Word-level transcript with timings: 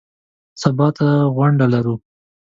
سبا 0.61 0.87
ته 0.97 1.07
غونډه 1.35 1.65
لرو. 1.73 1.95